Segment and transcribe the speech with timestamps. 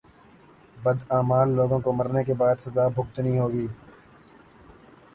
[0.77, 3.67] بداعمال لوگوں کو مرنے کے بعد سزا بھگتنی ہوگی